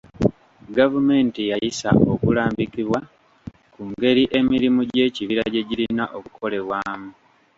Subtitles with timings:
[0.77, 2.99] Gavumenti yayisa okulambikibwa
[3.73, 7.09] ku ngeri emirimu gy'ekibira gye girina okukolebwamu.